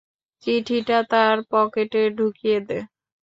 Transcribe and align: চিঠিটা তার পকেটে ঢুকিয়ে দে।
চিঠিটা 0.43 0.97
তার 1.11 1.35
পকেটে 1.51 2.01
ঢুকিয়ে 2.17 2.57
দে। 2.67 2.79